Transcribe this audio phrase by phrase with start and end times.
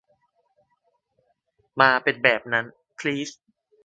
[1.79, 2.65] มาเป็นแบบนั้น
[2.97, 3.29] พลีส